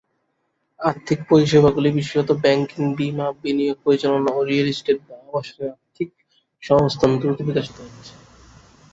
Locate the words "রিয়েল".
4.49-4.67